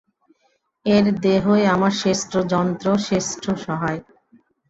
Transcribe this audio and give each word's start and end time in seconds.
এই 0.85 1.01
দেহই 1.23 1.63
আমার 1.65 1.91
শ্রেষ্ঠ 1.91 2.31
যন্ত্র, 2.51 2.87
শ্রেষ্ঠ 2.97 3.43
সহায়। 3.65 4.01